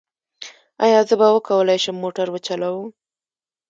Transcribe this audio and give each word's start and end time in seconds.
ایا 0.85 0.99
زه 1.09 1.15
به 1.19 1.27
وکولی 1.35 1.77
شم 1.83 1.95
موټر 2.03 2.27
وچلوم؟ 2.31 2.87